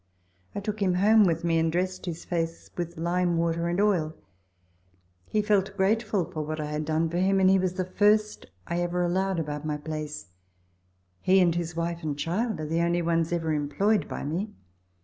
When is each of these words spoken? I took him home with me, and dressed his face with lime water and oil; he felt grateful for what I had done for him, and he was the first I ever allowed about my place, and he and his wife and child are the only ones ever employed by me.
I 0.55 0.59
took 0.61 0.81
him 0.81 0.95
home 0.95 1.25
with 1.25 1.43
me, 1.43 1.59
and 1.59 1.71
dressed 1.71 2.07
his 2.07 2.25
face 2.25 2.71
with 2.75 2.97
lime 2.97 3.37
water 3.37 3.67
and 3.67 3.79
oil; 3.79 4.15
he 5.27 5.43
felt 5.43 5.77
grateful 5.77 6.25
for 6.25 6.41
what 6.41 6.59
I 6.59 6.71
had 6.71 6.85
done 6.85 7.07
for 7.07 7.19
him, 7.19 7.39
and 7.39 7.47
he 7.51 7.59
was 7.59 7.73
the 7.73 7.85
first 7.85 8.47
I 8.65 8.81
ever 8.81 9.03
allowed 9.03 9.37
about 9.39 9.63
my 9.63 9.77
place, 9.77 10.23
and 10.25 10.31
he 11.21 11.39
and 11.39 11.53
his 11.53 11.75
wife 11.75 12.01
and 12.01 12.17
child 12.17 12.59
are 12.59 12.65
the 12.65 12.81
only 12.81 13.03
ones 13.03 13.31
ever 13.31 13.53
employed 13.53 14.07
by 14.07 14.23
me. 14.23 14.49